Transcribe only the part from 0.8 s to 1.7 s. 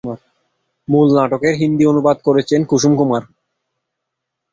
মূল নাটকের